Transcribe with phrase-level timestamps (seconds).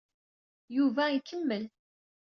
[0.75, 1.65] Yuba ikemmel.